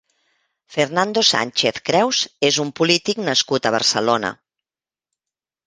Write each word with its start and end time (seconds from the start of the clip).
Fernando 0.75 1.21
Sánchez 1.31 1.77
Creus 1.91 2.23
és 2.51 2.59
un 2.65 2.73
polític 2.81 3.21
nascut 3.29 3.69
a 3.69 3.75
Barcelona. 3.79 4.35